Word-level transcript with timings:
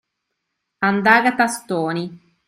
Andare 0.79 1.27
a 1.27 1.35
tastoni. 1.35 2.35